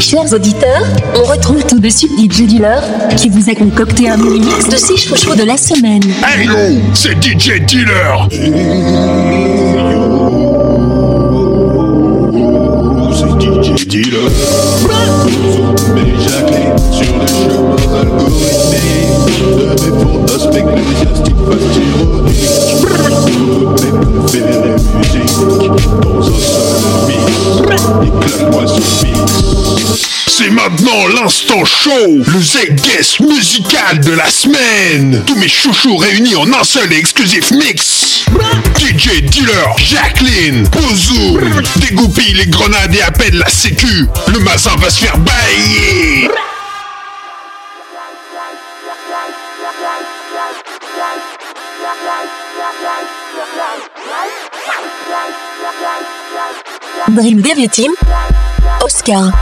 Chers 0.00 0.32
auditeurs, 0.32 0.84
on 1.14 1.24
retrouve 1.24 1.64
tout 1.64 1.78
de 1.78 1.88
suite 1.88 2.10
DJ 2.18 2.42
Dealer 2.42 2.82
qui 3.16 3.28
vous 3.28 3.48
a 3.48 3.54
concocté 3.54 4.08
un 4.08 4.16
mini 4.16 4.40
mix 4.40 4.68
de 4.68 4.76
6 4.76 4.96
chouchous 4.96 5.34
de 5.34 5.44
la 5.44 5.56
semaine. 5.56 6.02
Hey 6.22 6.46
yo, 6.46 6.80
c'est 6.94 7.22
DJ 7.22 7.60
Dealer. 7.60 8.28
C'est 13.12 13.28
DJ 13.40 13.86
Dealer. 13.86 14.30
Mes 15.94 16.14
sur 16.92 17.14
le 17.18 17.28
chemin 18.02 18.63
C'est 30.28 30.50
maintenant 30.50 31.06
l'instant 31.08 31.64
show, 31.64 31.90
le 32.06 32.40
Z-Guest 32.40 33.20
musical 33.20 34.00
de 34.00 34.12
la 34.12 34.30
semaine. 34.30 35.22
Tous 35.26 35.36
mes 35.36 35.48
chouchous 35.48 35.96
réunis 35.96 36.36
en 36.36 36.52
un 36.52 36.64
seul 36.64 36.92
et 36.92 36.96
exclusif 36.96 37.50
mix. 37.50 38.24
DJ 38.78 39.22
Dealer, 39.22 39.76
Jacqueline, 39.78 40.66
Bozo, 40.68 41.38
dégoupille 41.76 42.34
les 42.34 42.46
grenades 42.46 42.94
et 42.94 43.02
appelle 43.02 43.38
la 43.38 43.48
sécu. 43.48 44.06
Le 44.28 44.38
mazin 44.40 44.74
va 44.78 44.90
se 44.90 45.04
faire 45.04 45.18
bailler. 45.18 46.28
Dream 57.08 57.42
Team, 57.68 57.92
Oscar. 58.82 59.32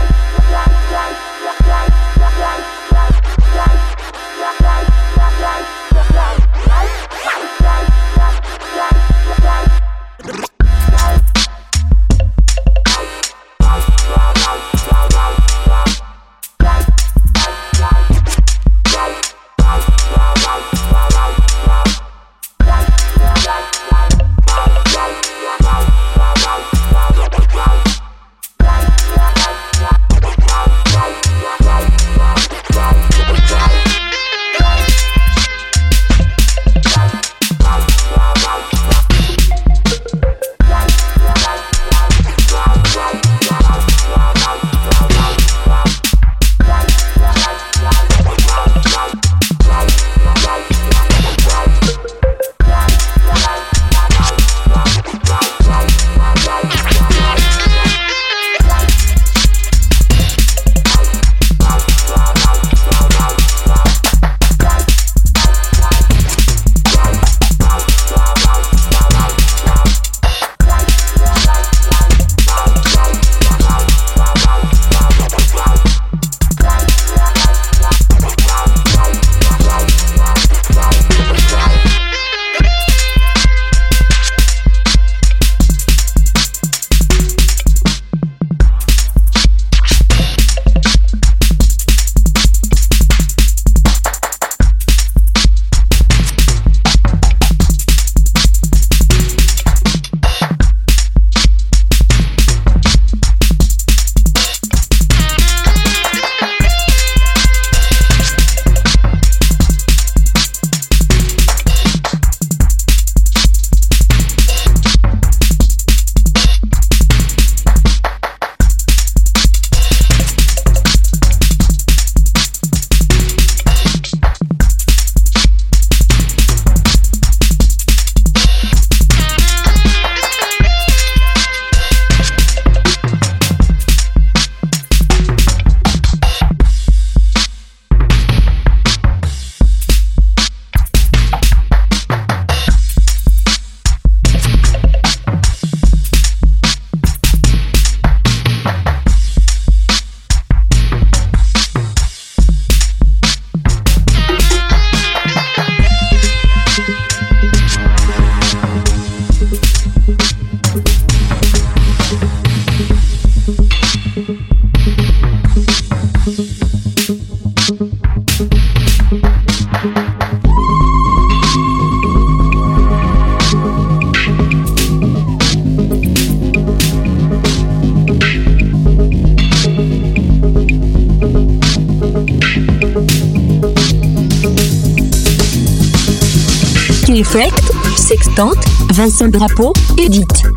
Sextante, 188.32 188.64
Vincent 188.94 189.28
Drapeau, 189.28 189.74
Edith. 189.98 190.51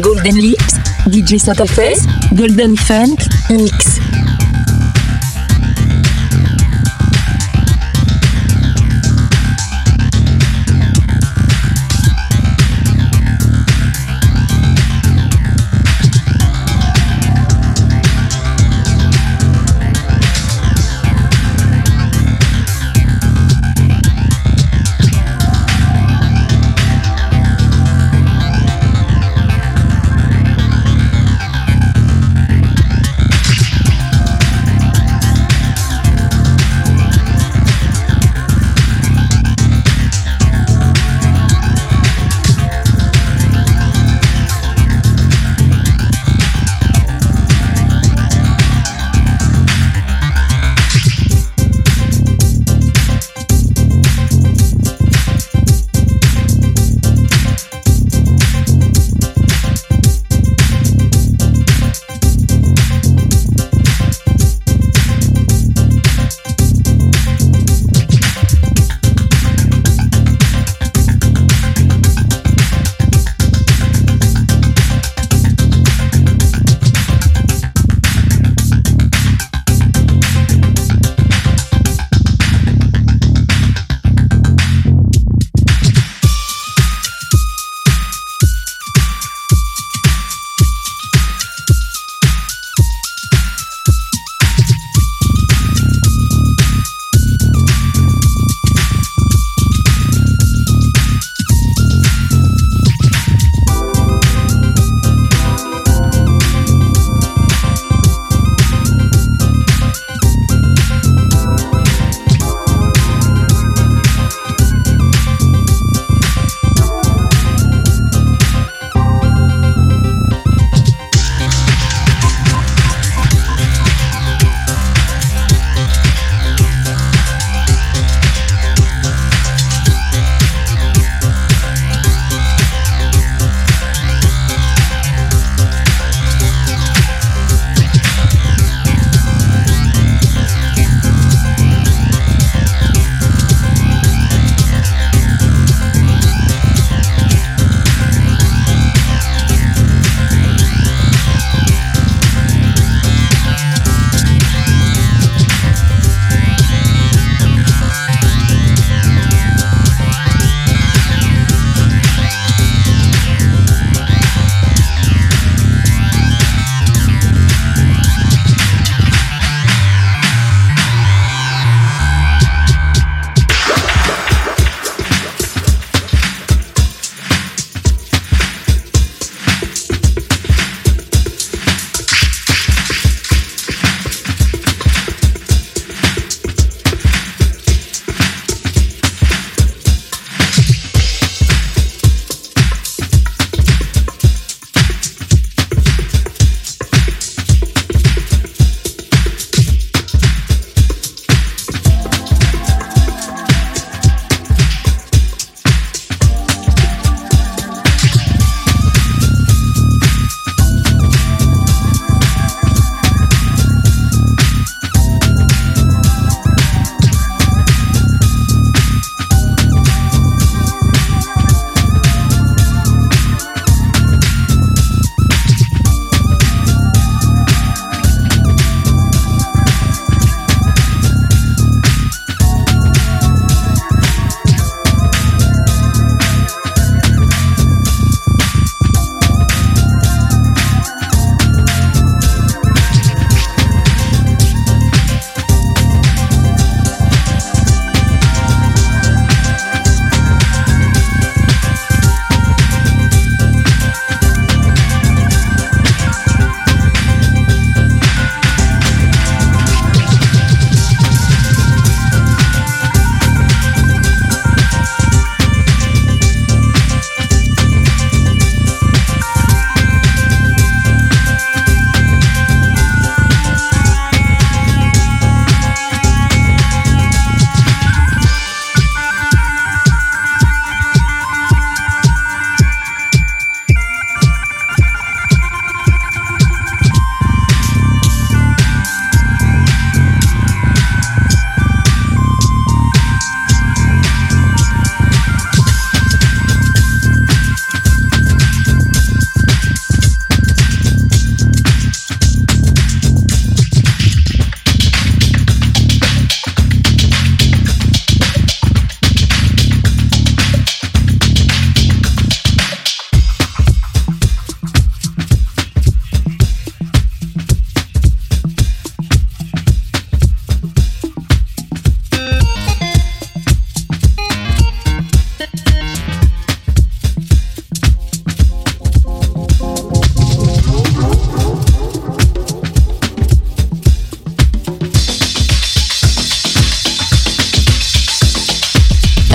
Golden 0.00 0.36
Lips, 0.40 0.74
DJ 1.06 1.38
Face, 1.66 2.06
Golden 2.34 2.76
Funk, 2.76 3.20
Mix. 3.50 3.99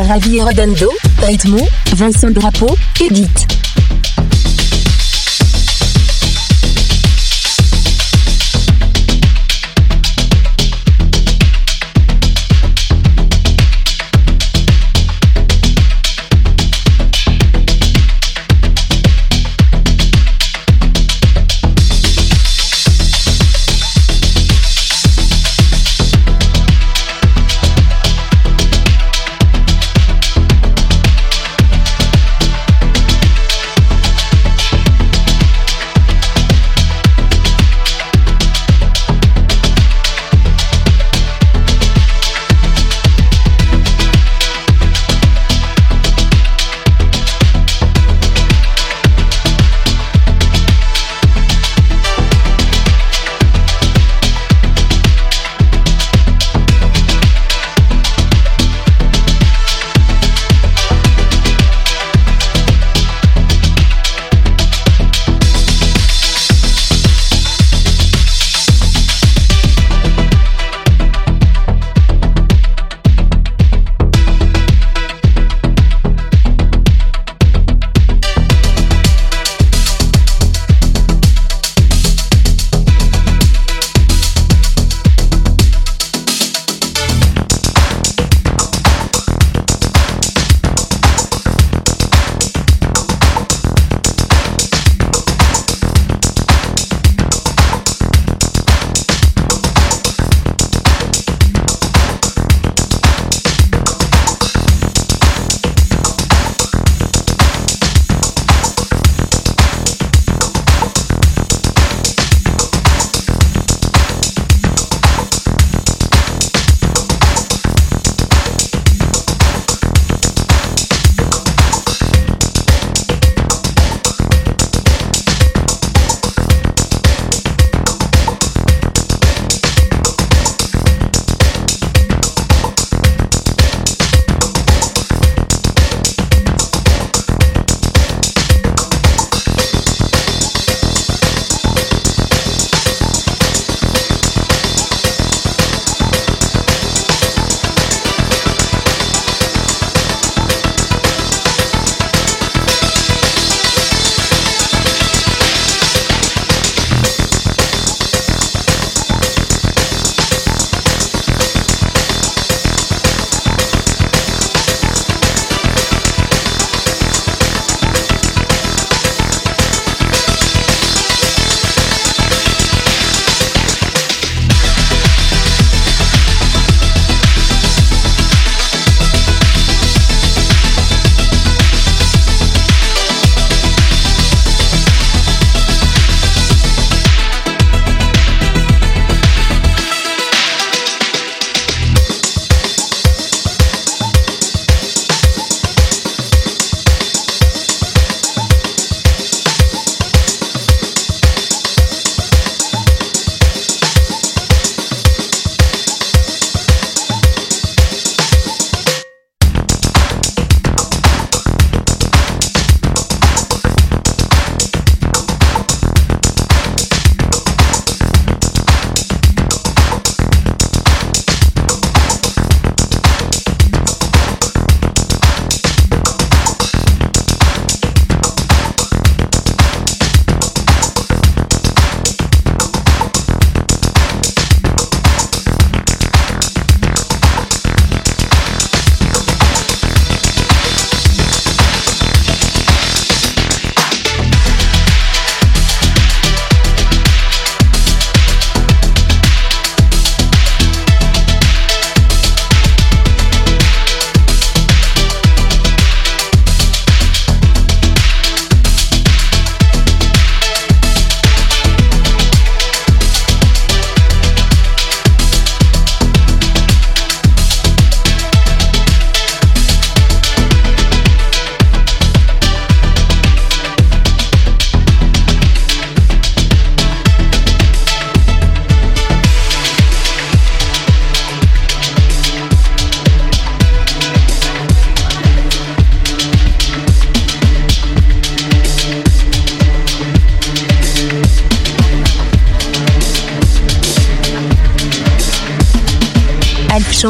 Ravi 0.07 0.39
Rodando, 0.39 0.89
Ritmo, 1.23 1.57
Vincent 1.95 2.31
Drapeau, 2.31 2.75
Edith. 3.01 3.64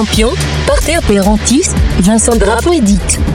Alpes 0.05 0.15
Champion, 0.15 0.33
Parterre 0.67 1.01
Pérantis, 1.01 1.69
Vincent 1.99 2.35
Drapeau 2.35 2.73
édite. 2.73 3.19
Voilà 3.19 3.34